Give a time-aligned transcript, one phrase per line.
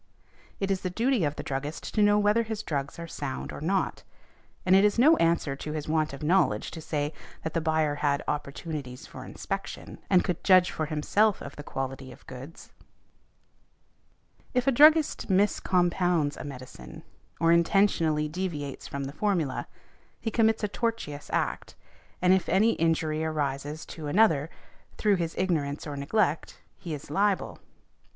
[0.59, 3.61] It is the duty of the druggist to know whether his drugs are sound or
[3.61, 4.01] not,
[4.65, 7.93] and it is no answer to his want of knowledge to say, that the buyer
[8.01, 12.71] had opportunities for inspection, and could judge for himself of the quality of goods.
[14.55, 17.03] If a druggist miscompounds a medicine,
[17.39, 19.67] or intentionally deviates from the formula,
[20.19, 21.75] he commits a tortious act,
[22.23, 24.49] and |179| if any injury arises to another
[24.97, 27.59] through his ignorance or neglect he is liable.